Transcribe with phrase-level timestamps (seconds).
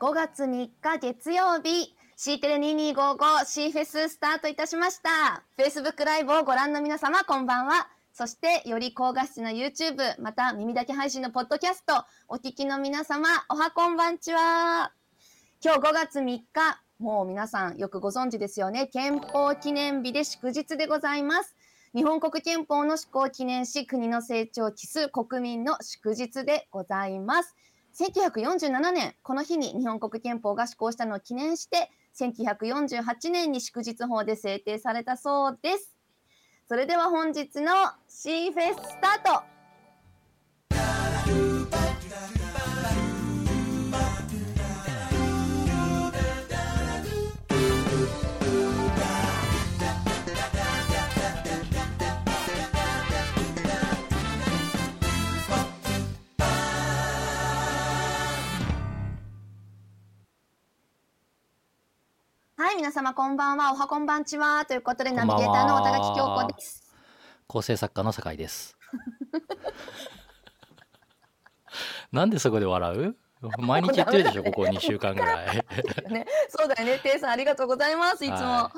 [0.00, 5.42] 5月3日月曜日、C テレ2255 C フェススタートいたしました。
[5.56, 7.88] Facebook ライブをご覧の皆様、こんばんは。
[8.12, 14.92] そして、より高画質な YouTube、また耳だけ配信のポッドキャスト、お聞きの皆様、おはこんばんちは。
[15.64, 16.44] 今日5月3日、
[17.00, 18.86] もう皆さんよくご存知ですよね。
[18.86, 21.56] 憲法記念日で祝日でございます。
[21.92, 27.56] 日本国憲法の施行を記念し、国の成長を期す国民の祝日でございます。
[27.94, 35.94] 1947年、この日に日本国憲法が施行したのを記念して、1948年に祝日法で制定されたそうです。
[36.68, 37.72] それでは本日の
[38.08, 39.57] シーフェススタート
[62.60, 63.72] はい、皆様こんばんは。
[63.72, 64.64] おはこんばんちは。
[64.66, 66.92] ということで、ナビゲーターの小田垣京子です。
[67.46, 68.76] 構成作家の酒井です。
[72.10, 73.16] なんでそこで笑う？
[73.58, 75.64] 毎日言ってるでしょ、 ここ2週間ぐらい。
[76.10, 76.98] ね、そうだよね。
[76.98, 78.24] ていさんありがとうございます。
[78.24, 78.38] いつも。
[78.38, 78.72] は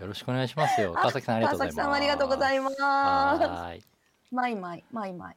[0.00, 0.94] よろしくお願いしますよ。
[0.94, 1.76] 川崎さんありがとうございます。
[1.76, 2.80] 川崎さんもありがとうございます。
[2.80, 3.84] はーい。
[4.32, 5.36] マイマイ、マイマイ。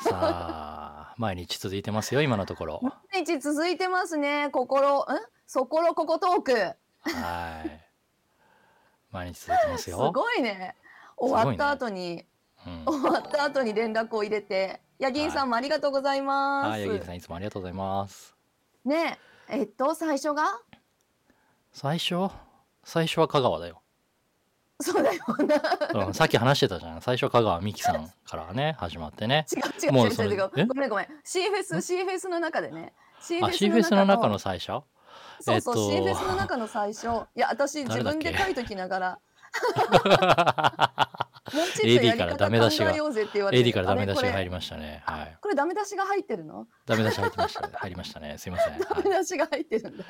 [0.00, 2.80] さあ、毎日続いてますよ、今のところ。
[3.10, 4.50] 毎日続いてますね。
[4.52, 5.04] 心、ん？
[5.46, 6.52] そころここトーク。
[6.52, 7.80] はい。
[9.10, 10.12] 毎日続いてますすよ。
[10.12, 10.74] ごいね。
[11.16, 12.24] 終わった後に、
[12.66, 12.84] うん。
[12.86, 14.80] 終わった後に連絡を入れて。
[14.98, 16.68] ヤギンさんもありがとうございます。
[16.70, 18.34] はい、ヤギさんいつもありがとうございます。
[18.84, 20.60] ねえ、えっと、最初が？
[21.72, 22.30] 最初？
[22.84, 23.82] 最初は香川だよ。
[24.80, 25.22] そうだよ
[25.92, 26.06] な。
[26.06, 27.02] うん、さっき話してたじゃん。
[27.02, 29.46] 最初は香川美樹さんからね、始まってね。
[29.52, 34.82] 違う違う違う違うごめんごめん C フェス C フェスの中でね C あ、シーフェスの中の最初？
[35.44, 37.06] そうそう、えっと C フェスの中の最初
[37.36, 39.18] いや私自分で書いときながら
[41.52, 45.02] もうちょっとや AD からり方ダメ出しが考えようぜって言われて AD からダメ出しが入りまましたね。
[45.04, 45.38] はい。
[45.40, 46.66] これダメ出しが入ってるの？
[46.86, 47.70] ダメ出し入ってました。
[47.74, 48.38] 入りましたね。
[48.38, 48.78] すいません。
[48.78, 50.04] ダメ出しが入ってるんだ、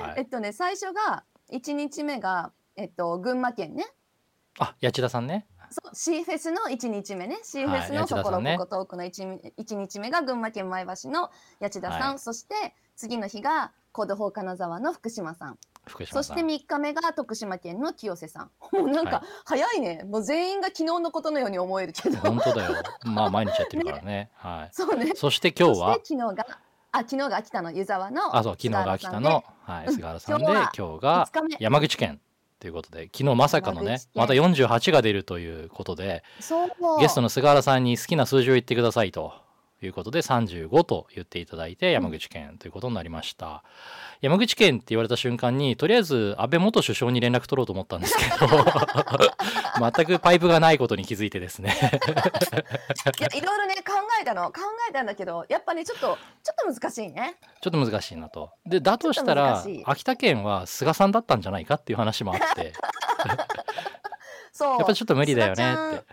[0.00, 0.10] はい。
[0.10, 3.86] はい、えっとね最初が1日目がえっと群馬県ね
[4.58, 5.46] あ、八千田さんね。
[5.70, 11.30] そう C フェスの1日目ね C フはいェスのそころここトークの 1, 1日目が群馬県前橋の
[11.60, 15.58] 八千田さん、はいそして次の日がコードフォー金沢の福島さん。
[15.86, 16.22] 福島。
[16.22, 18.50] そして3日目が徳島県の清瀬さん。
[18.76, 22.18] もうなんはか早いね、もう全員が昨日のことのように思えるけど。
[22.18, 22.72] 本当だよ。
[23.04, 24.30] まあ、毎日やってるから ね。
[24.36, 24.68] はい。
[24.72, 25.12] そうね。
[25.14, 25.94] そして今日は？
[25.94, 26.46] そ、して昨日が
[26.90, 31.56] あ昨日が秋田の湯沢のあ、そう、昨日が秋田の、はい、菅原さんで、今日は今日が5日目。
[31.60, 32.20] 山口県
[32.60, 36.68] ということで、昨日まさかのねまた48が出るということで、そう。
[36.98, 39.34] ゲストの菅原さんに好きな数字を言ってくださいと
[39.86, 43.62] いうことで35と言っていただいて山口県ということになりました、
[44.20, 48.48] 山口県って言われた瞬間にとりあえず安倍元首相に連絡取ろうと思ったんですけど
[49.94, 51.76] 全くパイプがないことに気づいてですね。
[53.18, 57.36] いやいろいろね考えたの考えたんだけどやっぱねちょっとちょっと難しいね。
[57.60, 58.50] ちょっと難しいなと。
[58.66, 62.72] でだとしたら秋田県は菅さんだったんじゃないかっていう話もあって
[64.58, 64.78] そう。
[64.78, 66.04] やっぱちょっと無理だよねって。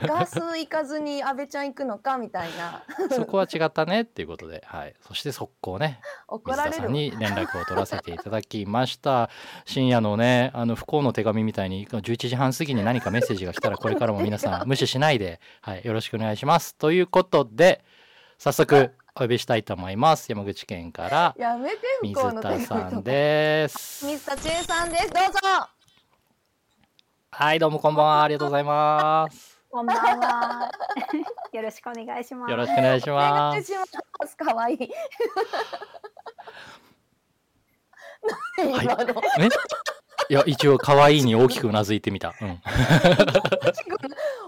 [0.00, 2.82] てガス行かずに安倍ちゃん行くのかみたいな。
[3.10, 9.30] そこは違ったねっていうことで、はい、そして速攻ね怒られる水田さんに連絡を取らせていただきました。
[9.64, 16.74] 深夜のねあの不幸の手紙みたいに11時半過ぎに何かメッセージが来たらこれからも皆さん無視しないで、はい、よろしくお願いします。
[16.74, 17.82] ということで
[18.38, 20.28] 早速お呼びしたいと思います。
[20.28, 24.06] 山口県からやめて向水田さんです。
[24.06, 25.10] 水田千恵さんです。
[25.10, 25.75] どうぞ
[27.38, 28.22] はいどうもこんばんは。
[28.22, 29.60] ありがとうございます。
[29.70, 30.70] こんばんは。
[31.52, 32.50] よろしくお願いします。
[32.50, 33.74] よろしくお願いします。
[33.74, 34.36] ます。
[34.38, 34.90] かわいい。
[38.56, 38.86] 何はい。
[40.30, 42.48] いや一応可愛いに大きくうなずいてみた、うん、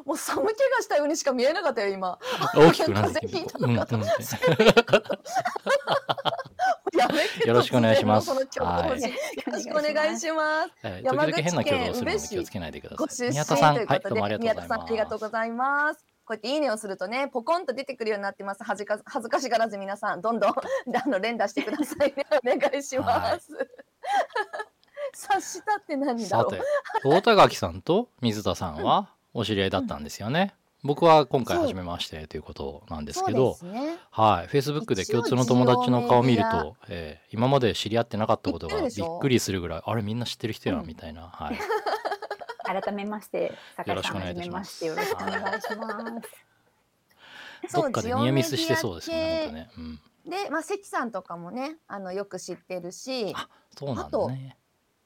[0.07, 2.19] もう寒気がしたようにしか見えなかったよ今。
[2.55, 4.39] 大きくうなずいてみた、 うんうん、風邪
[6.99, 8.47] やめてよろしくお願いしますはいよ
[9.51, 13.31] ろしくお願いしますえー時山口々変な挙動をするので気をつけないでくだごさい。
[13.31, 14.85] 宮田さん、はい、どうもありがとう宮田さございます。
[14.85, 16.05] んありがとうございます。
[16.27, 18.65] こうやっていいねをするとね、ポコンと出てくるようになってます。
[18.65, 20.55] 恥ずか恥ずかしがらず皆さん、どんどんあ
[21.07, 22.27] の連打してくださいね。
[22.45, 23.49] お願いします。
[25.15, 26.57] 察したって何だろうさ
[27.03, 30.55] て。、大田垣さんと水田さんはお知り合いだったんですよね。
[30.85, 33.99] 僕は今回初めましてということなんですけど、ね。
[34.11, 41.59] はい、Facebook で共通の友達の顔を見ると、えー今まで知り合ってなかったことがび言っくりするぐらい、あれみんな知ってる人やうんんみたいな、はい。
[42.83, 47.75] 改めまして、酒井さん、はよろしくお願いいたしまじめますして、よろしくお願いします。
[47.75, 49.71] どっかでニアミスしてそうですね、本当ね。
[49.77, 50.01] うん。
[50.29, 54.57] で、まあ、関さんとかもねあのよく知ってるしあそうなんだね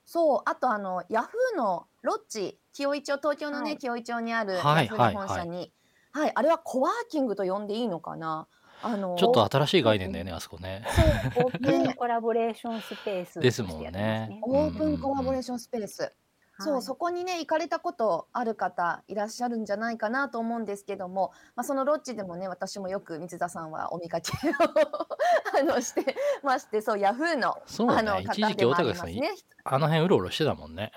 [0.05, 3.79] そうあとあのヤフーのロッジ清井町東京のね、はい。
[3.79, 5.73] 清井町にあるヤはいフーの本社に、
[6.13, 8.47] はいあれはコワーキングと呼んでいいのかな？
[8.83, 10.85] あのちょっと新しい概念だよねあそこね。
[11.37, 14.39] オープンコラボレーションスペースですもんね。
[14.43, 16.13] オープンコラボレーションスペース、
[16.59, 16.83] そう、はい。
[16.83, 24.53] そこにね行かれたことある方いらっしゃるんじゃないかなと思うんですけども、まあ、そのロッジでもね私もよく三田さんはお見かけを
[25.59, 28.27] あのしてましてそうヤフーのそうあのね。
[28.33, 29.31] 一時期大高さんね。
[29.65, 30.93] あの辺うろうろしてたもんね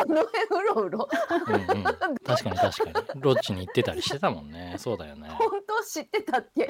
[0.00, 1.08] あの辺うろうろ。
[1.48, 1.84] うんうん。
[2.24, 3.20] 確かに確かに。
[3.20, 4.76] ロッジに行ってたりしてたもんね。
[4.78, 5.28] そうだよね。
[5.30, 6.68] 本当知ってたっけ？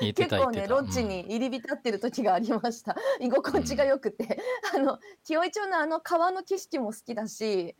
[0.00, 0.62] 言って結構た言ってた。
[0.62, 4.38] ねロッジに入り浸ってる時がありました、居心地が良くて、
[4.74, 7.76] あの清井町のあの川の景色も好きだし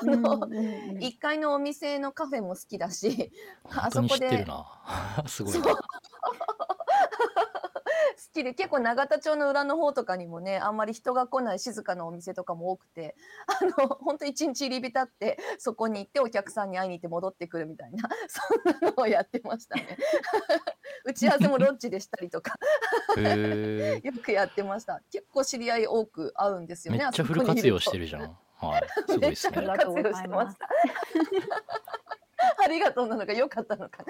[0.00, 3.32] あの、うんうんうん1階のお店のカフェも好きだし
[3.64, 4.66] 本当に知ってるな。
[5.26, 5.74] すごいな
[8.32, 13.14] きで結構永田町の裏の方とかにもねあんまり人が来ない静かなお店とかも多くて
[13.46, 19.98] あの本当一日入り浸ってそこに行ってお客さんに会いに行って戻ってくるみたいな そんなのをやってましたね。
[21.04, 22.56] 打ち合わせもロッジでしたりとか
[23.16, 25.00] へえ よくやってました。
[25.10, 28.22] 結構知り合い多く会うんですよねめっちゃフル活用してるじゃん。
[28.22, 28.82] んはい。
[29.08, 29.66] すごいですね。
[29.66, 30.68] 活用してました。
[32.58, 34.04] ありがとうなのか良かったのか。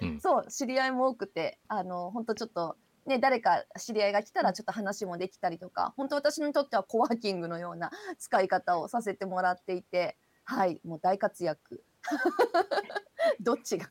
[0.00, 0.20] うん。
[0.20, 11.84] そう知り合いも多くてあの本当ちょっとね誰か知り合いが来たらちょっと話もできたりとか本当私にとってはコワーキングのような使い方をさせてもらっていてはいもう大活躍。
[13.40, 13.86] どっちが？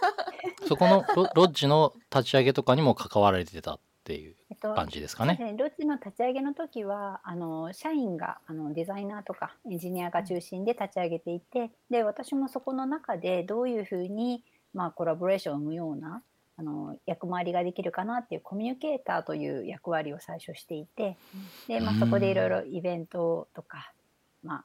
[0.66, 5.52] そこのロロッジの立ち上げとかにも関わられてたっていうえっと感じですかそうですね。
[5.52, 5.58] ね。
[5.58, 16.22] ロッジの立ち上げの時はあの社員があのデザイナーとかエンジニアが中心で立ち上げていてで私もそこの中でどういうふうに、まあ、コラボレーションを生むような
[16.60, 21.16] あの役回りができるかなっていうコミュニケーターという役割を最初していて
[21.68, 23.94] で、まあ、そこでいろいろイベントとか、
[24.42, 24.64] まあ、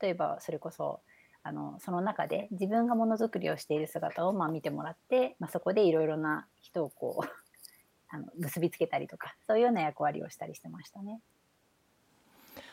[0.00, 1.00] 例えばそれこそ
[1.42, 7.26] あのその中で自分がものづくりをしている姿をまあ見てもらって、まあ、そこでいろいろな人をこう
[8.14, 11.20] あの結びつけたりとかそういうような役割をしたりしてましたね。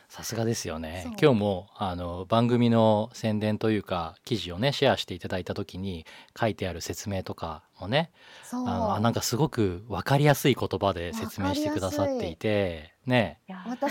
[0.09, 1.06] さすがですよね。
[1.21, 6.03] 今日もあの番組の宣伝というか記事をねシェアしていただいた時に
[6.38, 8.11] 書いてある説明とかもね
[8.51, 13.39] あのあなんかすごく分かりやすい言葉で説明してくださっていてね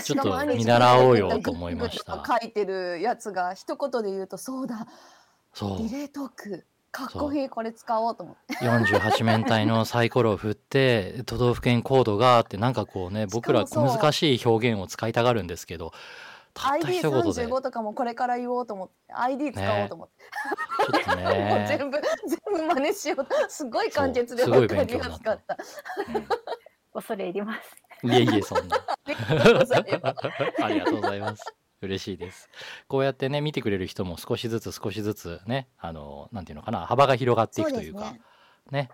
[0.03, 1.75] ちょっと見習おうよと思い。
[1.75, 4.87] ました書いてるやつが一言で言うとそうだ
[5.53, 8.65] そうリレートークかっこいいこれ使おうと思って。
[8.65, 13.97] 48面体のサイコロを振って 都道府県コードがあってなんかこうね僕らしかもそう。
[13.97, 15.91] 難しい表現を使いたがるんですけど
[16.53, 17.17] たった一言で。
[17.29, 21.65] ID35 とかもこれから言おうと思って ID 使おうと思って、ちょっとね。
[21.69, 23.25] 全部全部真似しよう。
[23.25, 24.53] とすごい簡潔でそう。
[24.53, 25.31] すごい分かり勉強になった。
[25.31, 25.57] やすかった。
[26.93, 27.75] 恐れ入ります。
[28.03, 28.77] いえいえそんな。
[30.63, 31.43] ありがとうございます
[31.81, 32.49] 嬉しいです。
[32.87, 38.21] こうやってね見てくれる人も少しずつ少しずつねあのなんていうのかな幅が広がっていくというかね
[38.71, 38.89] ね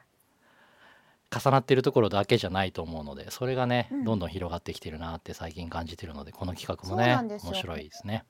[1.35, 8.23] 重なっているところだけじゃないと思うのでそれがね、うんどんどん広がってきてるなって最近感じてるのでこの企画もね面白いですね。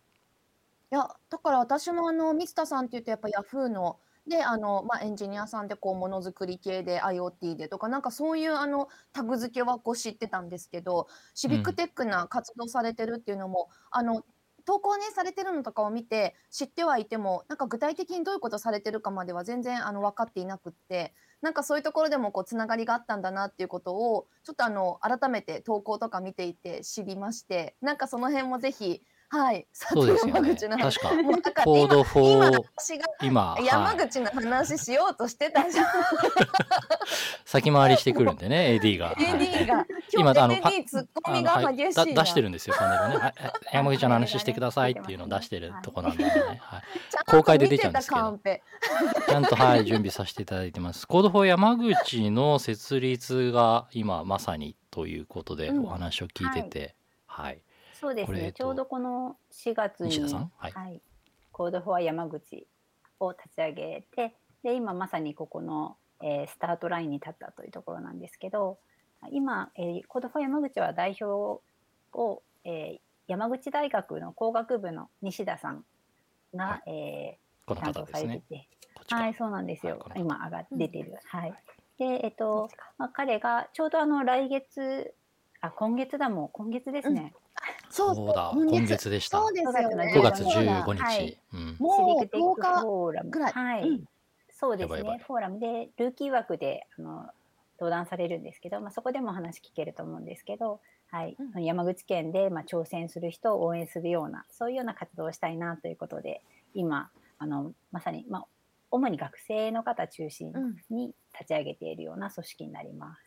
[0.92, 14.24] いやだから私もあの水田さんっていうとやっぱヤフーのであの、まあ、エンジニアさんでこうものづくり系で IoT でとかなんかそういうあのタグ付けはこう知ってたんですけどシビックテックな活動されてるっていうのも、あの
[14.66, 29.68] 投稿ねされてるのとかを見て知ってはいてもなんか具体的にどういうことされてるかまでは全然あの分かっていなくってなんかそういうところでもこうつながりがあったんだなっていうことをちょっとあの改めて投稿とか見ていて知りましてなんかその辺もぜひはい。
[29.74, 30.56] そうですよね。
[30.56, 30.68] 確
[31.00, 31.10] か。
[31.64, 35.86] コード今4私が今、はい、山口の話しようとしてたじゃん。
[37.46, 39.08] 先回りしてくるんでね AD が。
[39.08, 39.16] はい。
[39.16, 39.86] AD が。
[40.14, 43.34] 今今あのパ AD ツッコミあのはいが激しい出してるんですよパネルね。
[43.74, 46.30] 山口ちゃんの話してくださいっていうのを出してるとこなんでね。
[46.62, 46.84] はい。
[47.26, 48.40] 公開で出ちゃうんですけど。
[49.28, 51.08] ちゃんとはい準備させていただいてます。
[51.08, 55.86] Code for 山口の設立が今まさにということでうん。
[55.86, 57.62] お話を聞いてて、はい、
[58.00, 58.52] そうですね。
[58.52, 60.52] ちょうどこの4月に西田さん？
[60.58, 61.02] はいはい、
[61.52, 62.68] コードフォア山口
[63.20, 68.78] を立ち上げて、で今まさにここの、えースタートラインに立ったというところなんですけど、
[69.32, 71.26] 今、えーコードフォア山口は代表
[72.14, 75.84] を、えー山口大学の工学部の西田さん
[76.54, 78.22] が、はいえー担当さ。
[78.22, 79.98] れてて、こっちかはい、そうなんですよ。
[80.08, 81.18] はい今上が出てる。
[81.26, 81.54] はい。
[81.98, 85.16] で、えっと、まあ、彼がちょうどあの来月、
[85.62, 87.34] あ、今月だもん、今月ですね。
[87.96, 89.40] そうそうだ今月でした。
[89.40, 90.14] そうですよね。
[90.16, 91.02] 5月そうだ15日。
[91.02, 91.76] はいうん。
[91.80, 93.30] もうックテック10日フォーラム。
[93.30, 93.52] ぐらい。
[93.54, 93.90] はい。
[93.90, 94.04] うん
[94.58, 95.22] そうですね。
[95.28, 97.28] フォーラムで、ルーキー枠で、あの、
[97.78, 100.80] 登壇されるんですけど、まあ、そこでも話聞けると思うんですけど、
[101.12, 106.42] はいうん山口県でまあ挑戦する人を応援するようなそういうような活動をしたいなということで
[106.74, 108.46] 今あのまさに、まあ、
[108.92, 113.25] 主に学生の方中心うんに立ち上げているような組織になります。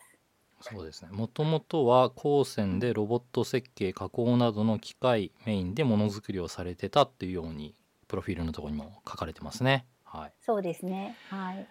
[0.60, 7.74] そうですねもともとは高専でロボット設計加工などの機械メインでものづくりをされてたっていうように
[8.08, 9.86] プロフィールのところにも書かれてますね。
[10.04, 11.16] はい、そうですね。
[11.28, 11.66] はい。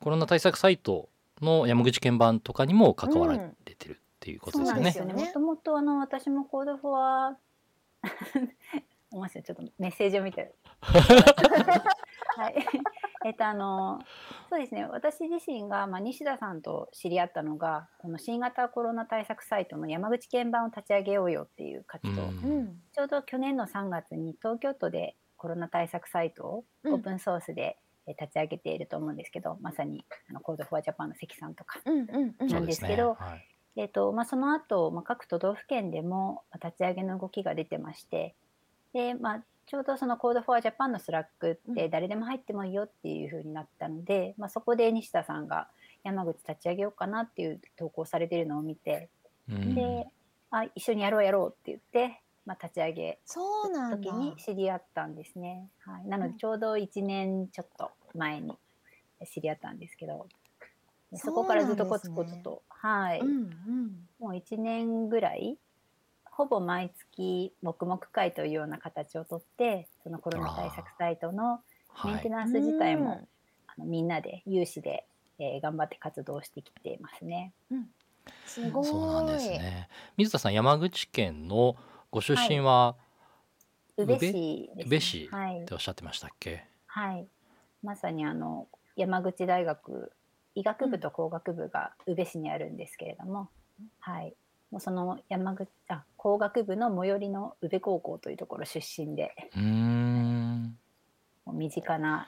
[0.00, 1.08] コロナ対策サイト
[1.40, 4.92] の山口県版とかにも関わられてるっていうことですよね。
[4.92, 7.36] そうなんですよねもともとあの私もコードフォア思
[9.12, 10.54] いますよちょっとメッセージを見てる。
[10.82, 12.54] はい。
[13.24, 13.98] えっとあの
[14.50, 14.86] そうですね。
[14.86, 22.28] 私自身が、まあ、西田さんと知り合ったのがこの新型コロナ対策サイトの山口県版を立ち上げようよっていう活動、うん。
[22.28, 26.94] うんちょうど去年の3月に東京都でコロナ対策サイトをうん。
[26.94, 31.80] オープンソースでえー立ち上げていると思うんですけど、まさにあの Code for Japan の関さんとか。
[31.84, 33.16] なんですけど
[33.76, 38.34] えーとまあ、その後、まあ各都道府県でもまあ立ち上げの動きが出てまして
[38.92, 41.90] で、まあ、ちょうどその Code for Japan の Slack ってうん。
[41.90, 45.68] 誰でも入ってもいいよっていう風になったので、まあ、そこで西田さんが
[46.04, 49.10] 山口立ち上げようかなっていう投稿されてるのを見て、
[49.48, 49.74] うん。
[49.74, 50.06] で
[50.50, 53.96] あ一緒にやろうやろうって言って、まあ、立ち上げそうなんだ。
[53.98, 55.68] 時に知り合ったんですね。
[55.80, 56.32] はい、なのうん。
[56.32, 58.56] でちょうど1年ちょっと前に
[59.30, 60.28] 知り合ったんですけど
[61.12, 64.08] でそこからずっとコツコツと、はい、うんうん。
[64.18, 65.58] もう1年ぐらい
[66.38, 71.58] ほぼ毎月黙々会というような形をとってそのコロナ対策サイトの
[72.04, 73.28] メンはい、テナンス自体も、うん。
[73.66, 75.04] あのみんなで有志で、
[75.40, 77.52] えー頑張って活動してきていますね。
[78.46, 78.84] すごい。
[78.86, 79.88] そうなんですね。
[80.16, 81.74] 水田さん山口県の
[82.12, 82.94] ご出身は
[83.96, 84.84] 宇部宇部市です、ね。
[84.86, 85.62] 宇部市はい。
[85.62, 86.64] っておっしゃってましたっけ？
[86.86, 87.26] はい、
[87.82, 90.12] まさにあの山口大学
[90.54, 93.50] 医学部と工学部が宇部市にあるんですけれども、
[93.98, 94.36] はい、
[94.70, 100.78] もうその山口あ工学部の最寄りの宇部高校というところ出身でうーん。
[101.46, 102.26] もう身近な、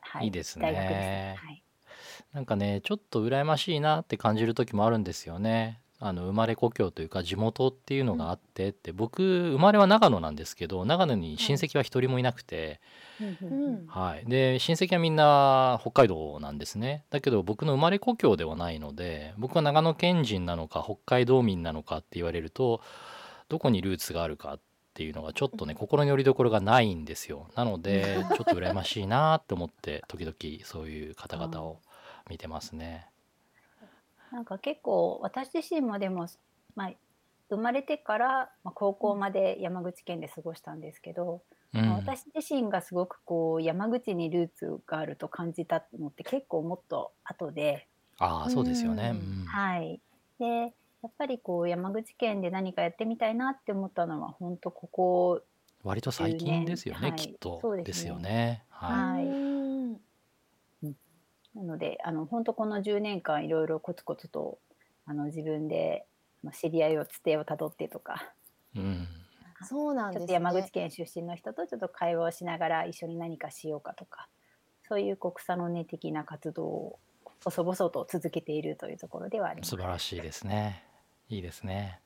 [0.00, 1.36] はいいですね大学ですね。
[1.38, 1.62] はい、
[2.32, 5.80] なんかねちょっと羨ましいなって感じる時もあるんですよね。
[6.02, 12.80] あの生まれ故郷というか地元っていうのがあってって、僕生まれは長野なんですけど長野に親戚は一人もいなくて、
[13.86, 17.04] はい、で親戚はみんな北海道なんですね。
[17.10, 22.80] だけど僕の生まれ故郷ではないので僕は長野県人なのか北海道民なのかって言われると
[23.50, 24.60] どこにルーツがあるかっ
[24.94, 27.48] ていうのがちょっとね心の拠り所がないんですよ。
[27.56, 31.80] なので ちょっと羨ましいなって思って時々そういう方々を
[32.30, 33.09] 見てますね。
[34.30, 36.26] なんか結構私自身もでも、
[36.74, 36.92] まあ、
[37.50, 41.42] 生まれてから、まあ、高校まで山口県で過ごしたんですけど、
[41.74, 41.86] うん。
[41.86, 49.10] まあ私自身がすごくこう山口にルーツがあると感じたのって結構もっと後で、ああそうですよね。
[49.10, 49.18] うん。
[49.18, 49.46] うん。
[49.46, 50.00] はい、
[50.38, 50.46] で
[51.02, 55.42] やっぱりこう山口県で何かやってみたいなって思ったのは本当ここ
[55.82, 57.16] 割と最近ですよね、はい。
[57.16, 57.58] きっと。
[57.62, 57.92] そうですね。
[57.92, 58.64] ですよね。
[58.68, 58.94] はい。
[58.96, 59.26] はい。
[59.26, 59.28] う
[59.96, 60.00] ん
[61.54, 64.58] なのであの本当この10年間いろいろコツコツと
[65.06, 66.06] あの自分で
[66.42, 68.32] まあ知り合いをつてをたどってとか。
[68.76, 69.08] うん。
[69.62, 70.20] そうなんですね。
[70.20, 74.28] ちょっと山口県出身の人とちょっと会話をしながら一緒に何かしようかとか。
[74.88, 76.98] そういうこう草の根的な活動を
[77.44, 79.70] 細々と続けているというところではあります。
[79.70, 79.76] 素。
[79.76, 80.84] 晴らしいですね。
[81.28, 82.00] いいですね。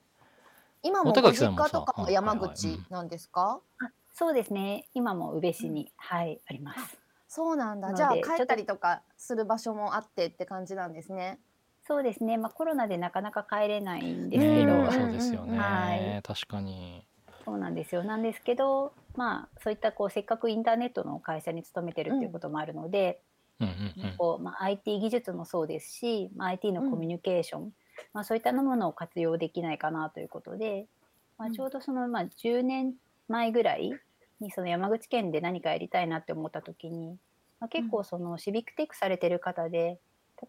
[0.83, 3.61] 今も実家とかは山口なんですか？
[3.79, 4.87] あそうですね。
[4.93, 7.04] 今も宇部市に、はいあります。
[7.35, 7.93] そうなんだ。
[7.93, 11.41] じゃあ帰ったりとかする場所もあってって感じなんですね。
[11.85, 14.93] そうですね、まあ、コロナでなかなか帰れないんですけど、うん。
[14.93, 16.23] そうですよね、はい。
[16.23, 17.05] 確かに。
[17.45, 18.05] そうなんですよ。
[18.05, 23.21] なんですけどまあそういったこうせっかくインターネットの会社に勤めてるっていうこともあるので、
[23.59, 24.17] うんうんうん。
[24.17, 27.73] こうまあ、IT 技術もそうですし、まあ、IT のコミュニケーション、
[28.13, 30.87] まあ、そういったものを活用できないかなということで、
[31.37, 32.95] まあ、ちょうどその、まあ、10年
[33.27, 33.93] 前ぐらい
[34.41, 37.19] にその山口県で何かやりたいなって思った時に、
[37.61, 39.99] まあ、結構そのシビックテックされてる方で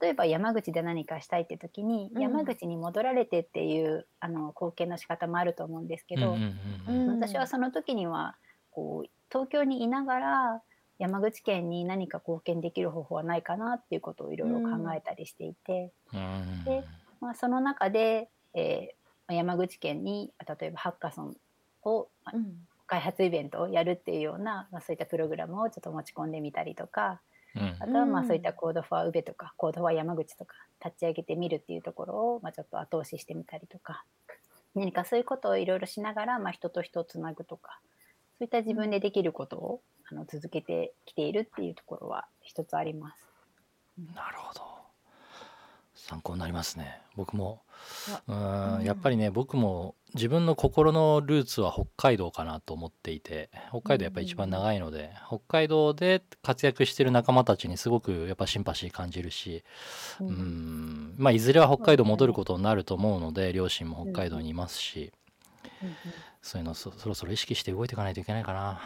[0.01, 2.21] 例えば山口で何かしたいって時にうん。
[2.21, 6.41] 山口に戻られてっていう、あの貢献の仕方もあると思うんですけど、うんうん
[6.87, 7.09] うんうん。
[7.09, 7.21] うん。
[7.21, 8.35] 私はその時には
[8.71, 10.61] こう東京にいながら
[10.97, 16.63] 山口県に何か貢献できる方法はないかなっていうことをいろいろ考えたりしていて、うん。
[16.65, 16.83] で
[17.21, 18.95] まあ、その中で、えー
[19.27, 21.37] まあ山口県に例えばハッカソン
[21.83, 27.21] を、まあうん開発イベントをやるっていうような、まあ、そういったプログラムをちょっと持ち込んでみたりとか
[27.55, 27.75] うん。
[27.79, 28.27] あとはまあうん。
[28.27, 34.03] そういったコードフォア宇部とかコードフォア山口とか立ち上げてみるっていうところを、まあ、ちょっと後押ししてみたりとか。
[34.75, 37.79] 何かそういうことをいろいろしながら、まあ、人と人をつなぐとか
[38.37, 43.25] そういった自分でできることをあの続けてきているっていうところは一つあります。
[44.13, 44.61] なるほど。
[45.95, 47.01] 参考になりますね。
[47.15, 47.61] 僕も
[48.27, 48.81] うん。
[48.83, 59.63] やっぱりね僕も自分の心のルーツは北海道かなと思っていて北海道やっぱ一番長いので、北海道で活躍してる仲間たちにすごくやっぱシンパシー感じるし
[60.21, 61.15] ううんん。
[61.17, 65.11] まあいずれは北海道戻ることになると思うので両親も北海道にいますし、
[65.81, 65.95] うんうん。
[66.41, 68.79] そういうのそそろそろ意識して動いていかないといけないかな。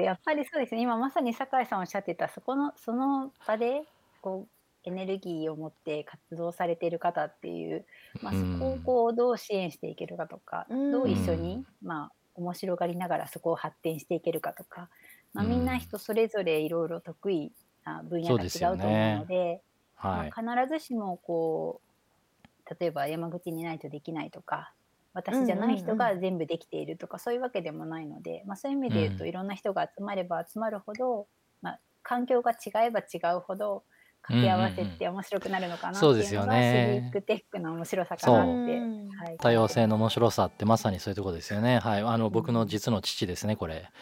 [0.00, 0.80] やっぱりそうですね。
[0.80, 3.82] 今まさに酒井さんおっしゃってたそこのその場で
[4.22, 4.53] こう
[4.84, 7.86] エネルギーを持って活動されている方っていう、
[8.22, 10.92] まあ、うそんこをこうどう支援していけるかとか、うん。
[10.92, 14.88] どう一緒うにん、まあ、面白がりながらそこを発展していけるかとか、
[15.32, 15.50] まあ、うん。
[15.50, 17.52] みんな人それぞれいろいろ得意
[17.84, 19.62] な分野が違うと思うので
[19.96, 24.72] はい、まあ、必ずしもこう例えば山口にないとできないとか
[25.14, 29.28] 私じゃない人が全部できているとか、そういうわけでもないので、まあ、そういう意味で言うと、うん。
[29.30, 31.28] いろんな人が集まれば集まるほど、
[31.62, 33.84] まあ、環境が違えば違うほど
[34.26, 38.56] 掛け合わせって面白くなるのかなってそうですよいうのがシねビックテックの面白さかそうなって、う。
[38.56, 41.78] んはい、多様性の面白さってまさにそういうところですよね。
[41.78, 43.90] はい、あの僕の実の父ですね、これ。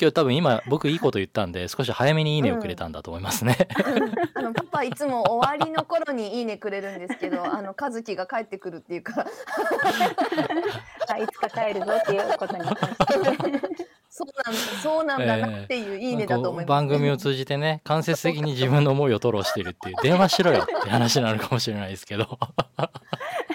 [0.00, 3.56] 今日多分今僕いいこと言ったんで少し早めにいいねをくれたんだと思いますね。
[4.34, 9.26] あのパパいつも終わりの頃にいいねくれるんですけど、 あの和樹が帰ってくるっていうか、
[11.08, 12.64] あいつか帰るぞっていうことに。
[12.64, 22.38] 関してそうなんそうなんだなっていういいねだと思います、こう番組を通じてね間接的に自分の思いを吐露してるっていう 電話しろよって話なのかもしれないですけど。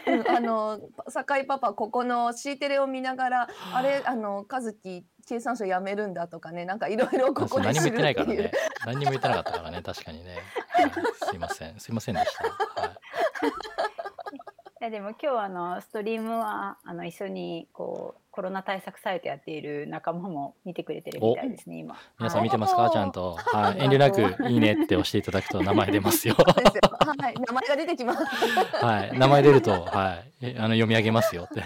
[0.08, 0.80] うんあの
[1.10, 8.52] 酒井パパここの C テレを見ながらあれあの和樹計算書やめるんだとかねなんかいろいろここで何も知るっていう言ってないからね
[8.86, 10.38] 何にも言ってなかったからね確かにね、
[10.70, 10.92] はい
[11.30, 11.80] すいません。
[11.80, 12.92] すいませんでした、はい。
[14.82, 21.96] いやでも今日あのストリームはあの一緒にこうコロナ対策サイトやっている仲間も見てくれてるみたいですね今。
[22.20, 22.90] 皆さん見ててますか？
[22.92, 26.36] ちゃんと、 はい、遠慮なく「いいね」って押していただくと名前出ますよ。
[27.18, 27.34] はい。
[27.36, 28.26] 名前が出てきます。
[28.84, 29.18] はい。
[29.18, 31.64] 名前出ると、はい、えあの読み上げますよって。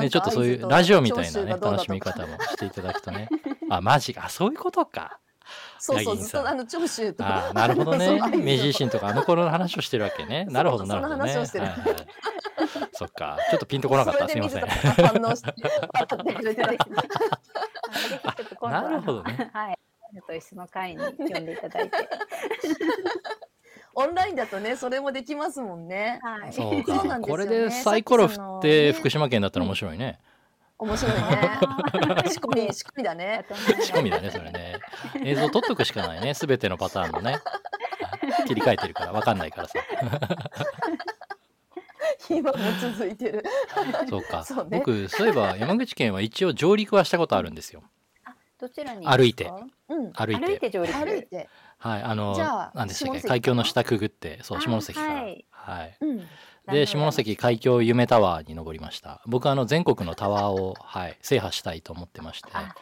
[0.00, 3.28] ね、ちょっとそういうラジオみたいなね楽しみ方もしていただくとね。
[3.70, 5.20] あマジあそういうことか。
[5.78, 8.14] そうそうずっとあの長州とあなるほどね。
[8.14, 8.32] 明治
[8.70, 9.06] 維新とか。
[9.06, 10.46] あの頃の話をしてるわけね。
[10.50, 11.22] なるほどなるほどね。
[11.22, 11.46] はいはい
[12.92, 13.38] そっか。
[13.50, 14.28] ちょっとピンとこなかった。
[14.28, 14.62] すいません。
[18.62, 19.50] なるほどね。
[19.52, 19.78] はい。
[20.26, 21.96] と一緒の会に呼んでいただいて。
[23.94, 26.20] オンラインだとねそれもできますもんね。
[26.22, 26.52] はい。
[26.52, 30.18] そうそうかこれでサイコロ振って福島県だったら面白いね。
[30.78, 31.20] 面白いね。
[32.30, 33.44] 仕込み仕込みだね。
[33.82, 34.78] 仕込みだねそれね。
[35.24, 36.34] 映像撮っとくしかないね。
[36.34, 37.38] すべてのパターンのね。
[38.46, 39.78] 切り替えてるから分かんないからさ
[42.30, 43.44] 今も続いてる。
[44.08, 44.44] そうか。
[44.46, 44.78] そうね。
[44.78, 47.82] 僕そういえば山口県は一応上陸はしたことあるんですよ。
[48.58, 49.50] どちらに歩いて。
[49.88, 50.12] うん。
[50.12, 50.46] 歩いて。
[50.46, 50.94] 歩いて上陸。
[50.94, 51.48] 歩いて。
[51.78, 53.20] はいあのじゃあ何でしたっけ？
[53.20, 54.38] 海峡の下くぐって。
[54.42, 55.44] そうあ下関からはい。
[55.50, 55.96] はい。
[56.00, 56.26] うん。
[56.72, 59.22] で下関海峡夢タワーに登りました。
[59.26, 62.74] 僕はあの全国のタワーを、はい、制覇したいと思ってまして、あ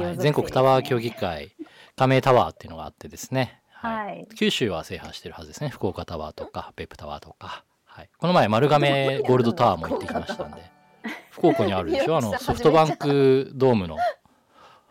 [0.00, 1.54] はい、全国タワー協議会
[1.96, 4.26] 加盟タワーっていうのがあってですね、はい。
[4.38, 5.68] 九州は制覇してるはずですね。
[5.68, 7.64] 福岡タワーとか別府タワーとか、
[7.94, 10.68] はい、この前丸亀ゴールドタワーも行ってきましたんで。
[11.30, 12.16] 福岡にあるでしょ？
[12.16, 13.96] あのソフトバンクドームの。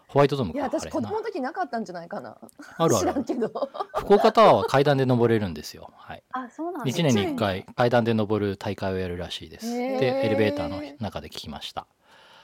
[0.07, 0.85] ホワイトドームいやかあれ。
[0.85, 0.89] な。
[0.89, 2.37] 私子供の時なかったんじゃないかな。
[2.39, 3.05] 知あるある。
[3.07, 3.49] らんけど。
[3.97, 9.69] 福岡タワーは階段で登れるんですよ、はい、あ、そうなんです1年に1回階段で登る大会をやるらしいです。
[9.69, 11.87] でエレベーターの中で聞きました。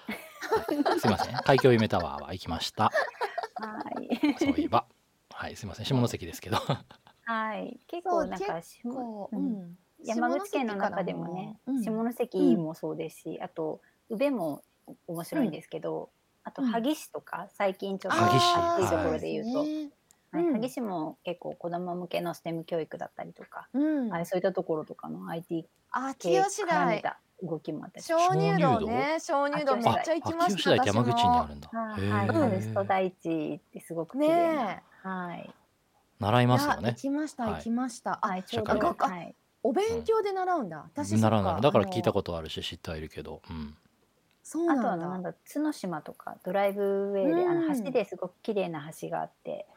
[0.08, 0.14] は
[0.96, 1.00] い。
[1.00, 1.36] すいません。
[1.46, 2.86] 海峡夢タワーは行きました。
[2.86, 2.92] は
[4.02, 4.36] い。
[4.38, 4.86] そういえば。
[5.32, 5.56] はい。
[5.56, 5.86] すいません。
[5.86, 6.58] 下関ですけど。
[7.24, 7.80] はい。
[7.88, 9.54] 結構なんか結構、ううん。
[9.54, 11.74] ん、山口県の中でもね、う。
[11.74, 11.84] ん。
[11.84, 14.62] 下関もそうですし、あと宇部も
[15.08, 16.10] 面白いんですけど、
[16.44, 19.92] あとうん萩市とか最近ちょっと萩市暑いところで言うと、はいうん
[20.32, 28.80] 萩市も結構子ども向けの STEM 教育だったりとか、うん、はい、そういったところとかの IT あ系絡めた動きもあったりし鍾乳洞？
[28.86, 31.70] ね鍾乳洞あめっちゃ行きました秋吉台って山口にあるんだ。
[31.74, 32.34] はい、へはい、ー。
[32.34, 35.54] ハルスト大地ってすごく綺麗な、ねはい、
[36.20, 36.90] 習いますよね。
[36.90, 36.96] 行。
[36.96, 37.54] きましたはい。
[37.56, 43.42] 行きました、あはい、ちょうど、学はい、お勉強で習うんだ、私習うならだから聞いたとことあるし知ってはいるけど。
[43.50, 43.76] うん。
[44.44, 47.56] そうあとはなんだなんだ角島とかドライブウェイで、あうん。
[47.56, 49.68] の橋ですごく綺麗な橋があって、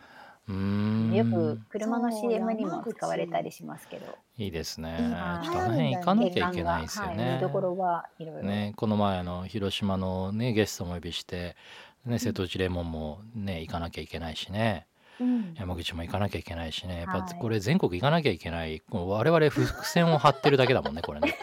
[0.49, 1.12] うーん。
[1.12, 4.88] よく車のそう CM にも使われたりしますけど、いいですね。
[4.97, 5.09] いい
[5.40, 7.38] ちょっなとあの辺行かなきゃいけないですよはい、ね見。
[7.38, 11.57] どころはいろいろ、ね、この前あの広島のねゲストもお呼びして、
[12.05, 14.87] ね、瀬戸内レモンもね行かなきゃいけないしね
[15.20, 15.55] うん。
[15.59, 17.01] 山口も行かなきゃいけないしね。
[17.01, 17.35] やっぱはい。
[17.38, 18.81] これ全国行かなきゃいけない。
[18.90, 21.37] こう我々伏線を張ってるだけだもんねこれね。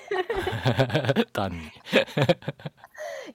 [1.33, 1.71] 単に。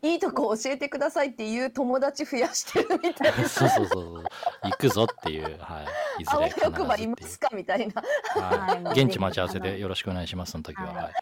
[0.02, 3.44] いいとこ教えてくださいっていう友達増やしてるみたいな。
[3.48, 4.24] そうそうそうそう。
[4.62, 5.58] 行くぞっていう。
[5.60, 5.82] は
[6.18, 6.22] い。
[6.22, 8.02] いずれ必ずよくばいますかみたいな。
[8.40, 10.96] はい、現地待ち合わせでよろしくお願いしますその時は、はい。
[10.96, 11.12] はい。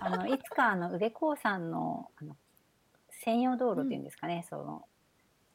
[0.00, 2.36] あのいつかあの宇部港さんのあの
[3.10, 4.84] 専用道路っていうんですかね、その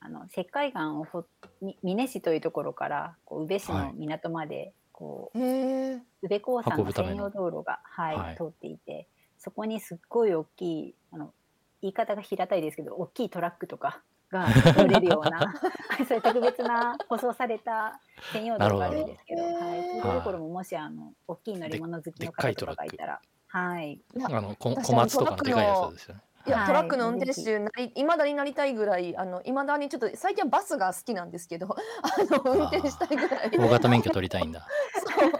[0.02, 1.26] あの石灰岩をほ
[1.62, 5.40] み美祢市というところからこう宇部市の港まで、こう。
[5.40, 7.16] 宇部港さんの運ぶための。
[7.16, 8.36] 専用道路が、はいはい。
[8.36, 9.08] 通っていて
[9.40, 11.34] そこにすっごい大きいあの
[11.82, 15.56] 言い方が平たいですけど大きいトラックとかが 通れるような
[16.08, 18.00] そういう特別な舗装された
[18.34, 19.66] 専用道路があるんですけどなるほど。
[19.66, 24.02] はい、そういうところももしあの大きい乗り物好きの方とかがいたらはい。
[24.24, 26.68] あのこ私小松とかのトラックのでかいやつですよねいや、はい。
[26.68, 31.68] トラックの運転手なり、いまだになりたいぐらい、あの、いまだにちょっと、最近はバスが好きなんですけど。
[32.02, 33.52] あの、運転したいぐらい。
[33.52, 34.68] 大型免許取りたいんだ。
[35.00, 35.32] そう。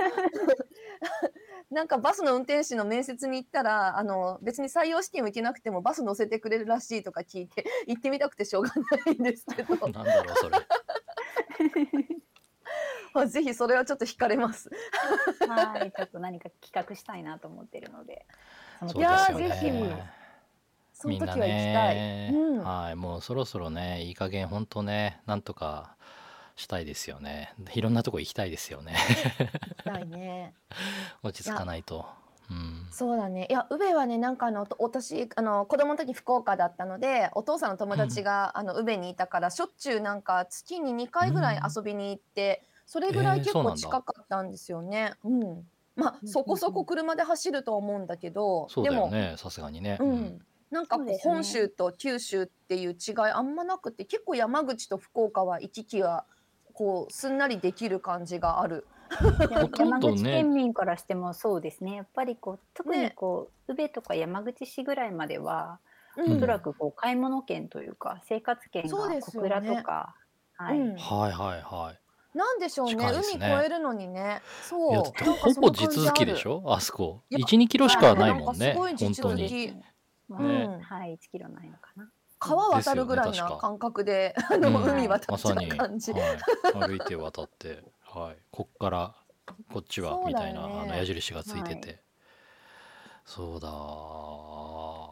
[1.72, 9.76] なんかバスの運転手の面接に行ったらあの別に採用試験を受けなくてもバス乗せてくれるらしいとか聞いて行ってみたくてしょうがないんですけど。
[9.76, 10.58] なんだろうそれ。
[13.14, 14.70] まあぜひそれはちょっと惹かれます。
[15.48, 15.92] はい。
[15.92, 18.26] ちょっと何か企画したいなと思ってるので
[18.96, 19.72] いやーぜひ。
[19.72, 20.19] ね
[21.00, 21.96] そのみんな時は行きたい。
[21.96, 25.96] ね、うんはいもうそろそろねいい加減本当ねなんとか
[26.58, 28.94] したいですよねいろんなとこ行きたいですよね
[29.70, 30.54] 行きたいね。
[31.24, 32.06] 落ち着かないと
[32.52, 33.48] うんそうだね。
[33.50, 45.14] いや、宇部はね、なんかあの、と私、あの、子供の時福岡だったので、お父さんの友達が、あの、宇部にいたから、しょっちゅうなんか月に2回ぐらい遊びに行って、それぐらい結構えーそうなんだ近かったんですよね。
[45.24, 45.70] うん。
[45.96, 50.40] まあ、うんそこそこ車で走ると思うんだけど、そうだでも、よねさすがにね、うん。
[50.72, 56.26] なんかこう本州と九州っていう違いあんまなくて結構山口と福岡は行き来は
[56.74, 58.86] こうすんなりできる感じがある。
[59.78, 61.96] 山口県民からしてもそうですね。
[61.96, 65.80] やっぱりこう特にねこう、宇部とか山口市ぐらいまでは
[66.16, 66.38] うん。
[66.38, 70.16] おそらくこう買い物圏というか生活圏が小倉とか、
[70.58, 70.96] はい、うん。
[70.96, 72.38] はいはいはい。
[72.38, 72.96] なんでしょうね。
[72.96, 73.04] ね。
[73.04, 74.42] 海越えるのにね。
[74.62, 75.04] そう。
[75.42, 76.62] ほぼ地続きでしょ？
[76.68, 77.24] あそこ。
[77.32, 78.74] いや12キロしかないもんね。
[78.74, 79.84] なんかすごい地本当続きに
[80.30, 82.10] まあねはい1キロないのかな。
[82.40, 84.90] 川渡るぐらいな感覚で、あのうん。
[84.92, 86.14] 海渡っちゃう感じ。
[86.14, 86.40] はい、
[86.88, 89.14] 歩いて渡って、はい、こっから
[89.72, 91.96] こっちはそうだみたいな、あの矢印がついてて、は
[93.26, 93.60] そう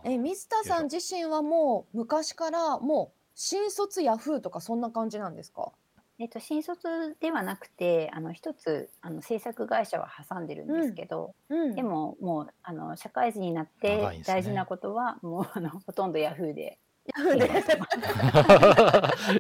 [0.05, 5.71] だえ水田さん自身はもう昔からもう新卒ヤフーとかそんな感じなんですか？
[6.19, 11.75] えっと、新卒ではなくてあの一つあの制作会社は挟んでるんですけど、うん。
[11.75, 14.33] でももうあの社会人になって長いんですね。
[14.35, 17.47] 大事なことは、もうあのほとんどヤフーでヤフーで。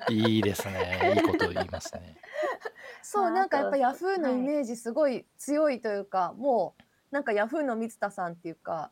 [0.13, 1.13] いいですね。
[1.15, 2.15] いいこと言いますね。
[3.01, 4.39] そうなんかやっぱヤフーのはい。
[4.39, 8.91] イメージすごい強いというか、もうなんかヤフーの水田さんっていうか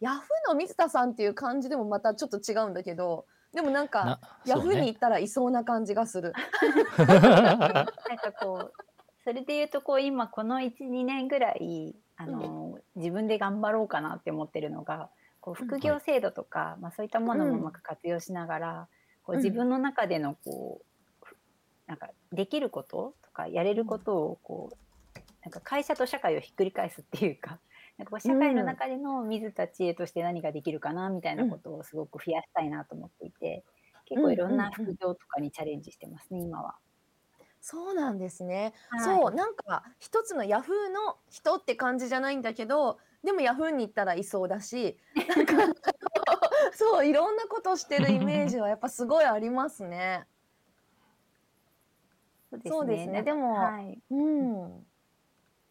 [0.00, 6.32] ヤフーの水田さんっていう感じでもまたちょっと違うんだけどでもなんかなヤフーに行ったらいそうな感じがする。
[6.98, 8.72] なんかこう
[9.24, 15.10] それで言うとこう今この12年ぐらいあの、自分で頑張ろうかなって思ってるのが
[15.40, 18.88] こう副業制度とか、まあ、そういったものもうまく活用しながら、
[19.22, 21.36] こううん自分の中でのこうふ
[21.86, 27.58] なんかできることとかやれることをこうなんか会社と社会をひっくり返すっていうか。
[27.98, 33.64] なんかこう社会の中での水田知恵として何ができるかなみたいなことをすごく増やしたいなと思っていて、
[34.06, 36.76] 結構いろんな副業とかにチャレンジしてますね今は。
[37.60, 38.74] そうなんですね。
[38.88, 39.04] はい。
[39.04, 44.98] そうなんか一つのヤフーの人って感じじゃないんだけどでもヤフーに行ったらいそうだし
[45.36, 45.54] なんか
[46.74, 50.26] そういろんなことしてるイメージはやっぱすごいありますね。
[52.66, 53.12] そうですね。
[53.12, 54.86] なんかでもはい、うん、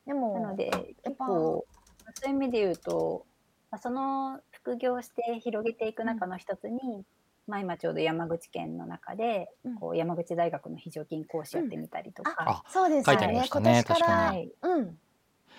[0.06, 1.66] でもなので結ぱ構
[2.14, 3.26] そういう意味で言うと、
[3.70, 7.06] まあ、その副業して広げていく中の一つに、
[7.48, 9.76] まあ、今ちょうど山口県の中で、うん。
[9.76, 13.28] こう山口大学の非常勤講師やってみたりとか、あそうですよね。
[13.28, 13.48] ね。
[13.50, 14.98] 今年から、はい、うん、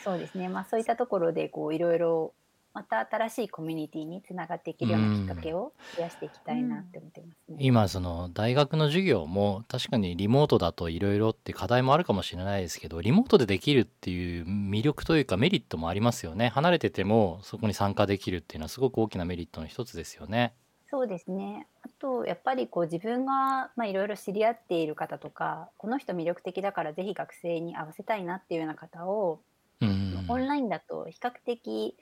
[0.02, 2.34] そうですね、まあ、そういったところでこういろいろ
[2.74, 7.56] また新しいコミュニティにつながっていけるようなきっかけを増やしていきたいなって思ってますね。
[7.60, 20.54] 今その大学の授業も確かにリモートだといろいろって課題もあるかもしれないですけどリモートでできるっていう魅力というかメリットもありますよね離れててもそこに参加できるっていうのはすごく大きなメリットの一つですよね。
[20.90, 21.66] そうですね。
[21.82, 29.40] あとやっぱりこう自分がまあいろいろ知り合っている方とか、この人魅力的だからぜひ学生に合わせたいなっていうような方を、
[29.80, 31.96] うんオンラインだと比較的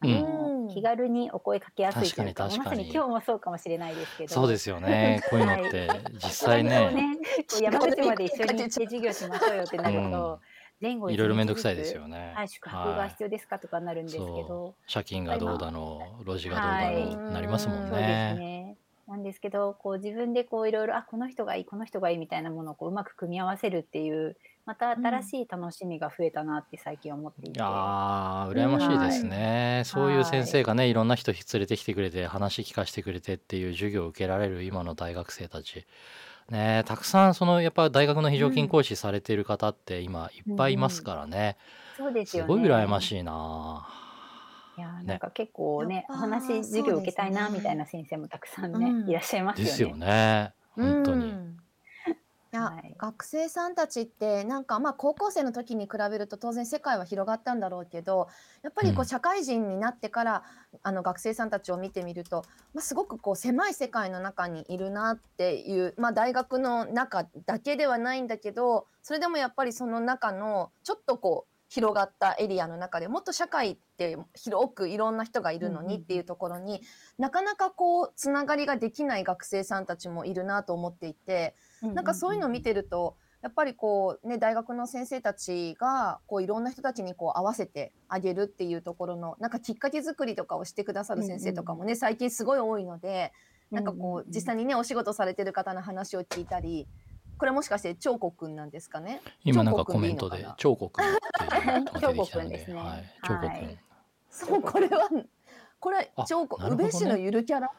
[0.00, 0.66] あうん。
[0.66, 2.82] の、気軽にお声かけやすいというか、確かに確かに。
[2.82, 4.34] まさに今日もそうかもしれないですけど。
[4.34, 5.22] そうですよね。
[5.30, 7.18] こういうのって実際そうね。
[7.50, 10.40] こう山口まで一緒に行って授業しましょうよってなると、
[10.80, 12.32] 前後いろいろ面倒くさいですよね。
[12.34, 18.34] はい、宿泊が必要ですかとかになるんですけど、そう借金がどうだの路地がどうだはいのなりますもんそうですね。
[18.34, 18.76] ね。
[19.06, 30.92] なんですけどこう自分でこういろいろあこの人がいいこの人がいいみたいなものをこううまく組み合わせるっていうまた新しい楽しみが増えたなって最近思っていて、いやー羨ましいですね、そういう先生がねい。
[30.92, 35.86] ろんな人連れてきてくれて話聞かせてくれてっていう授業を受けられる今の大学生たち。
[36.50, 41.56] ねたくさんそのやっぱ大学の非常勤講師されている方って今いっぱいいますからね、
[41.96, 42.46] そうですよね。
[42.52, 43.88] すごい羨ましいな。
[44.78, 49.08] いやなんか結構ね、やっぱお話授業受けたいなみたいな先生もたくさんね、うん。
[49.10, 49.70] いらっしゃいますよね。
[49.70, 50.52] ですよね。
[50.74, 51.56] 本当に、うん
[52.56, 58.28] いや、はい学生さんたちってなんかまあ高校生の時に比べると当然世界は広がったんだろうけど
[58.62, 60.42] やっぱりこううん社会人になってから、
[60.82, 62.42] あの学生さんたちを見てみると、
[62.74, 76.80] まあ、すごくこう狭い世界の中にいるなっていう、まあ、大学の中だけではないんだけどそれでもやっぱりその中のちょっとこう広がったエリアの中でもっと社会って広くいろんな人がいるのうんうんにっていうところに、
[77.18, 81.54] なかなかこうつながりができない学生さんたちもいるなと思っていて。
[81.82, 93.32] なんかそういうのを見てるとやっぱりこうね大学の先生たちがこういろんな人たちにこう合わせてあげるっていうところのなんかきっかけ作りとかをしてくださる先生とかもね最近すごい多いので
[93.70, 96.86] なんかこう実際にねお仕事されてる方の話を聞いたり
[97.38, 99.20] これもしかして彫刻くんなんですかね？
[99.44, 102.76] 今なんかコメントででいいのかな彫刻っていうのが 出てきたの彫刻ですね。
[102.76, 103.78] はい、彫刻、はい。
[104.30, 105.08] そうこれは
[105.78, 106.88] これあ彫刻なるほどね。
[106.88, 107.70] 宇部市のゆるキャラ？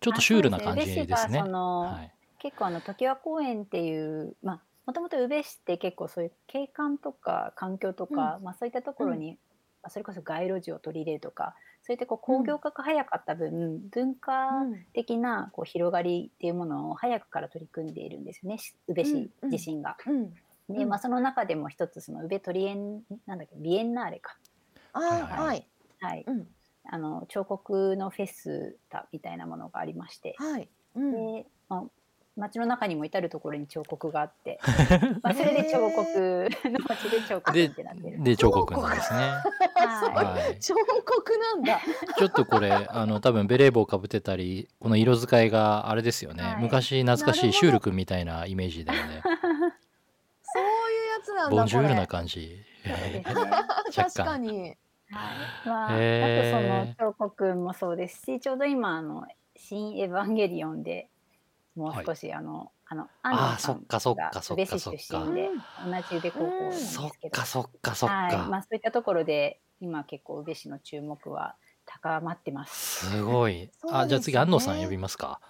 [0.00, 1.42] ちょっとシュールな感じですね。
[1.42, 9.38] はい結構あの常盤公園っていうまあもともと宇部市って結構そういう景観とか環境とか、まあそういったところに、
[9.82, 14.48] まあそれこそ街路樹を取り入れるとかそういったこう工業化が早かった分、文化
[14.92, 19.96] 的なこう広がりっていうものを早くから取り組んでいるんですよねし宇部市うん自身が。
[20.06, 20.30] うん。
[20.68, 20.88] で、うん。
[20.88, 24.36] まあ、その中でも一つその宇部トリエンなんだっけビエンナーレか、
[24.92, 25.68] あはいーはい。
[26.00, 26.46] はい、うん。
[26.84, 30.68] あの彫刻のフェスタみたいなものがありまして、はい。
[30.94, 31.10] うん。
[31.12, 31.84] で、まあ、
[32.36, 34.58] 街の中にも至る所に彫刻があって、
[35.22, 38.22] まあ、それで彫刻の街で彫刻でってなってる。
[38.22, 39.18] で彫刻なんですね。
[39.18, 40.24] はい。
[40.24, 40.58] はい。
[40.60, 41.80] 彫刻なんだ。
[42.16, 46.62] ちょっとこれ あの多分ベレー帽かぶってたりこの色使いがあれですよね、はい。
[46.62, 49.22] 昔懐かしいシュール君みたいなイメージだよね。
[50.42, 52.64] そういうやつなんだボンジュールな感じ。
[53.94, 54.42] 確か干。
[54.42, 54.76] に
[55.10, 55.68] はい。
[55.68, 61.08] まあ、あとその彫刻もそうですしちょうど今あの「新エヴァンゲリオン」で
[61.74, 65.00] もう少し、あのあの安あー藤さんそっかそっかがそっか宇部市そっか。
[65.24, 65.48] 出身で
[65.84, 68.36] 同じ宇部高校なんでそっすけど、かそっかそっか、はい。
[68.48, 71.56] まあ、そういったところで今結構宇部市の注目は
[71.86, 73.06] 高まってます。
[73.10, 75.40] すごい、 そうあじゃあ次ですね安野さん呼びますか？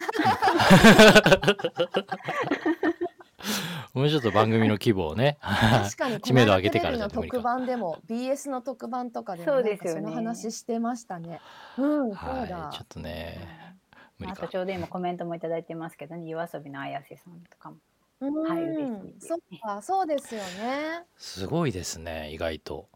[3.92, 11.40] もうちょっと番組の規模をね確かに 知名度上げてからじゃこの間テレビのないと無理か特番でも BS の特番とかでもそうですよねなんかその話してましたね。
[11.76, 12.20] うん、そうだ。
[12.22, 13.59] はいちょっとね
[14.20, 17.76] 無理かあとちょうど今コメントもいただいてますけど、ね、夜遊びの綾瀬さんとかも。
[18.20, 21.04] うん、はい嬉しいですそっか、そうですよね。
[21.16, 22.86] すごいですね意外と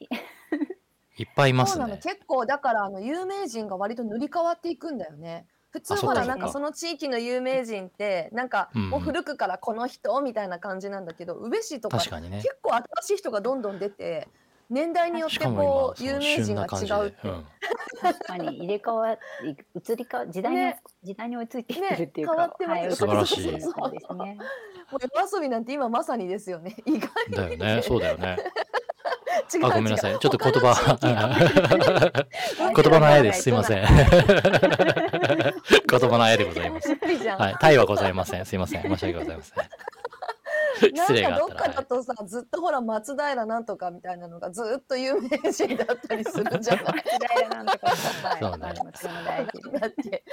[1.16, 5.46] いっぱいいますそうなの、ね結構だからあの有名人が割と塗り替わっていくんだよね。
[5.70, 12.10] 普通ほらなんかその地域の有名人ってなんかもう古くからこの人みたいな感じなんだけど、宇部市とか結
[12.62, 14.28] 構新しい人がどんどん出て
[14.68, 17.44] 年代によってしかもこう有名人が旬な感じ違うって、で、うん、
[18.02, 19.18] 確かに入れ替わり
[19.50, 20.80] 移り変わ時代に、ね。
[21.04, 24.38] 時代に追いついていってるっていうか、ね変わってますはい、素晴らしい追つてる感じですね。
[24.90, 26.76] もう夜遊びなんて今まさにですよね。
[26.84, 27.08] 意外。
[27.28, 27.82] にだよね。
[27.82, 28.36] そうだよね。
[29.54, 30.18] 違 うあごめんなさ違いう。
[30.18, 33.42] ちょっと言葉他の地域は言葉のあやです。
[33.44, 33.84] すいません。
[33.84, 33.90] 言
[36.00, 36.88] 葉のあやで ございます。
[36.88, 37.38] 無理じゃん。
[37.38, 37.56] はい。
[37.60, 38.46] タイはございません。
[38.46, 38.82] すいません。
[38.82, 39.56] 申し訳ございません
[40.94, 41.36] 失礼があな。
[41.38, 47.96] んかどっかだとさ、ずっとほら松平なんとかみたいなのがずっと有名人だったりするじゃない時代なんとか、はい、
[48.40, 50.24] そうねだって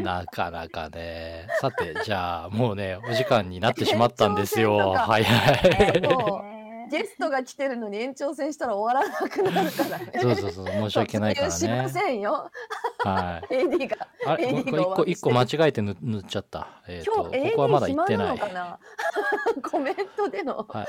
[0.00, 1.46] なかなかね。
[1.60, 4.76] さてじゃあもうねお時間になってしまったんですよ。
[4.96, 5.24] はい。
[5.24, 10.12] はいゲストが来てるのに延長戦したら終わらなくなるからね。
[10.20, 12.50] そうそうそう申し訳ないからしまねせんよ。
[12.98, 13.54] はい。
[13.64, 14.08] AD が。
[14.26, 16.68] あれ一個一個間違えて塗塗っちゃった。
[16.86, 18.78] えっ、と今こ日こはまだ行って暇なないな？
[19.62, 20.66] コメントでの。
[20.68, 20.86] はい。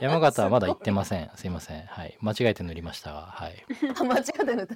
[0.00, 1.30] 山形はまだ行ってません。
[1.36, 1.50] すい。
[1.50, 1.84] ません。
[1.84, 2.16] はい。
[2.20, 3.64] 間違えて塗りましたがはい。
[4.00, 4.66] あ間違ってるんだ。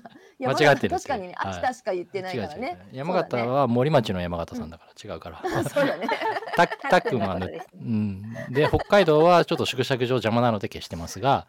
[0.41, 1.53] 間違ってる確かにね、はい。
[1.53, 2.89] 秋田しか言ってない違う違うからね。
[2.93, 5.41] 山形は森町の山形さんだから違うから。
[5.63, 6.09] そうだね。
[6.57, 8.23] たたっくんはうん。
[8.51, 11.47] で北海道はちょっと縮尺上邪魔なので消してますが、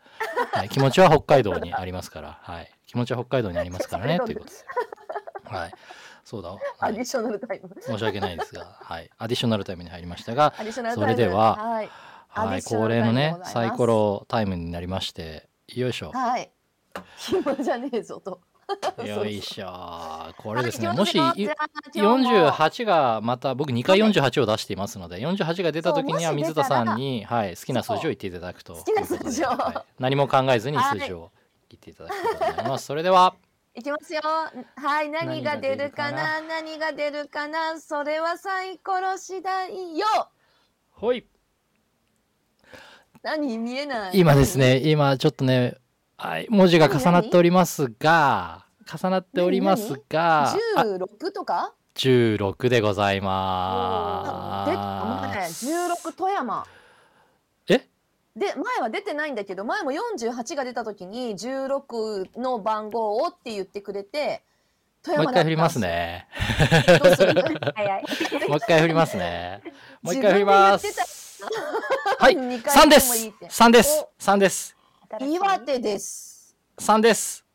[0.51, 4.65] はい、気持ちは北海道にありますから、はい、気持ちは北海道にありますからねということです。
[5.55, 5.73] はい、
[6.23, 7.69] そうだ、はい、アディショナルタイム。
[7.81, 11.13] 申し訳ないですが、はい、アディショナルタイムに入りましたが、アディショナルタイム。
[11.13, 11.89] それでははい。
[12.29, 13.47] アはい、ディショナ恒例のルタイムでございます。
[13.49, 16.11] ねサイコロタイムになりましてよいしょ。
[16.11, 16.49] はい。
[17.17, 18.39] 暇じゃねえぞと。
[19.05, 20.33] よいしょ。
[20.37, 21.33] これですね、はいもしじゃあ
[21.93, 29.51] 今日も48がまた僕2回48を出していますので、48が出た時には水田さんに、はい、好きな数字を言っていただくと好きな数字を。
[29.51, 29.85] いうことではい。
[29.99, 31.31] 何も考えずに数字を
[31.69, 33.35] 言っていただくとになります、それでは
[33.77, 34.21] いきますよ。
[34.23, 34.53] は
[35.03, 36.41] い、何が出るかな？
[36.41, 37.77] 何が出るかな？
[37.77, 40.05] それはサイコロ次第よ。
[40.91, 41.27] ほい。
[43.21, 44.19] 何見えない？
[44.19, 44.57] 今です。
[44.57, 45.75] ね今ちょっとね、
[46.17, 54.65] はい、文字が重なっておりますが重なっておりますがあ16とか？16でございで、ま
[55.33, 56.65] 前、す16富山。
[58.35, 64.43] えで、前は出てないんだけど、前も48が出た時に16の番号をって言ってくれて、
[65.01, 65.79] 富もう山だったん一回振ります。
[65.79, 66.27] ね。
[67.03, 67.33] どうする？
[67.75, 68.03] 早い。
[68.49, 69.61] もう一回振りますね。
[70.01, 71.43] もう一回振ります。
[72.17, 73.27] はい二回3です。
[73.27, 74.05] 3です。
[74.19, 74.75] 3です。
[75.19, 76.55] 岩手です。
[76.77, 77.45] 3です。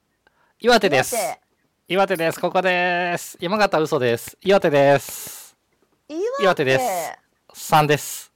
[0.60, 1.16] 岩手です。
[1.16, 1.40] 岩手。
[1.88, 2.40] 岩手です。
[2.40, 3.36] ここです。
[3.40, 4.38] 山形嘘です。
[4.42, 5.56] 岩手です。
[6.40, 6.64] 岩手。
[6.64, 7.18] です。
[7.52, 8.29] 3です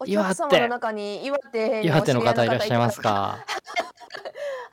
[0.00, 3.44] お客様の中に岩手岩手の方いらっしゃいますか？
[3.44, 3.44] か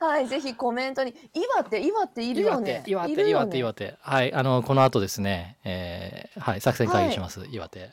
[0.00, 1.14] はいぜひコメントに。
[1.34, 2.82] 岩手岩手いるよね。
[2.86, 3.30] 岩手いるよね。
[3.30, 3.96] 岩手岩手。
[4.00, 7.90] はいあのこの後ですね、えーはい作戦会議します、岩手。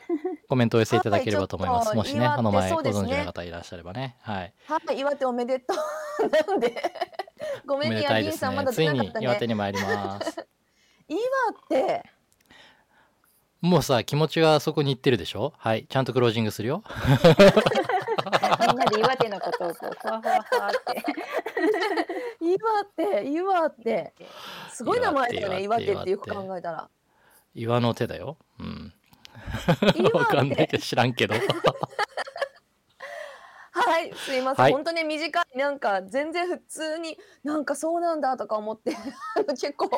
[0.48, 4.16] コメントを寄せていただければと思います、 はいもしね岩手あの前ご存知の方いらっしゃればね。
[4.22, 4.54] はい。
[4.68, 6.30] はい岩手おめでとう。
[6.48, 6.74] なんで。
[7.66, 9.26] ごおめめんねヤギンさんまだねついに出なかったね。
[9.26, 10.48] 岩手に参ります。
[11.08, 11.20] 岩
[11.70, 12.04] 手
[13.62, 15.54] もうさ気持ちがそこに行ってるでしょ？
[15.58, 16.84] はいちゃんとクロージングするよ。
[18.68, 21.04] みんなで岩手のことをこうふわふわふわって。
[22.42, 22.86] 岩
[23.22, 24.14] 手岩手。
[24.72, 26.90] すごい名前だよね岩岩手手ってよく考えたら。
[27.54, 28.38] 岩の手だよ。
[28.60, 28.94] うん。
[30.14, 31.36] わかんないけど知らんけど
[33.76, 34.72] はいすいません、はい。
[34.72, 38.96] 本当ね短いなんか全然普通になんかそうなんだとか思って
[39.50, 39.90] 結構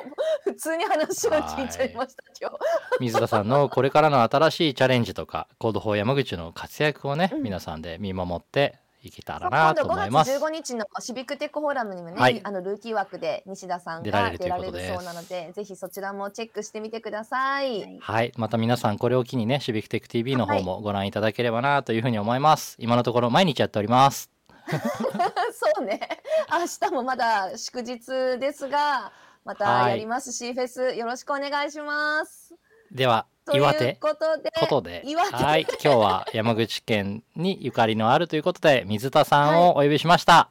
[0.44, 2.58] 普通に話を聞いちゃいました今日。
[3.00, 7.44] 水田さんのこれからの新しいチャレンジとか Code for 山口の活躍をね、うん。
[7.44, 10.28] 皆さんで見守っていけたらなと思います。
[10.28, 12.42] 今度5月15日のシビックテックフォーラムにもね、はい。
[12.44, 18.00] あのルーキー枠で西田さんが出られるそうなのでぜひそちらもチェックしてみてください、はい。
[18.00, 24.32] はいまた皆さんこれを機にねシビックテック TV の方もご覧いただければなというふうに思います、今のところ毎日やっております。
[24.68, 26.10] そうね。
[26.52, 29.12] 明日もまだ祝日ですが
[29.46, 32.54] またやりますし、フェスよろしくお願いします。
[32.92, 40.50] では岩手ことでことではい今日は山口県にゆかりのあるということで水田さんをお呼びしました、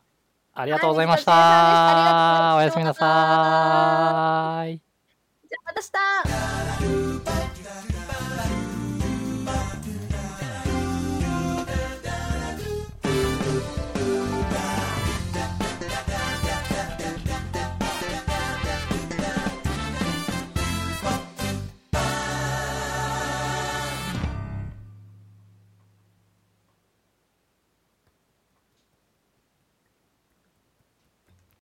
[0.54, 4.80] ありがとうございました、はいおやすみなさい。
[5.48, 5.82] じゃあまた
[6.84, 7.55] 明日